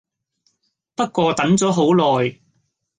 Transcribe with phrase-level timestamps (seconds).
[0.95, 2.39] 不過等左好耐